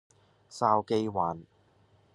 [0.49, 1.41] 筲箕灣